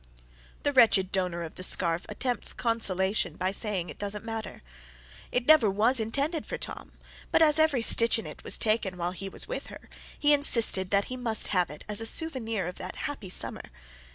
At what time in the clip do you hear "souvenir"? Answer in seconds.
12.07-12.65